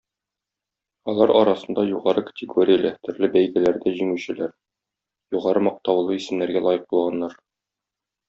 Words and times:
Алар 1.11 1.33
арасында 1.39 1.83
югары 1.89 2.23
категорияле, 2.29 2.93
төрле 3.09 3.29
бәйгеләрдә 3.37 3.93
җиңүчеләр, 3.99 4.55
югары 5.37 5.63
мактаулы 5.69 6.19
исемнәргә 6.23 6.65
лаек 6.71 6.89
булганнар. 6.95 7.37